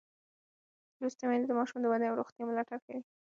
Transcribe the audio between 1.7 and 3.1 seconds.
د ودې او روغتیا ملاتړ کوي.